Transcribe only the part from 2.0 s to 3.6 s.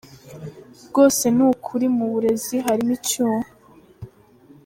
burezi harimo icyuho.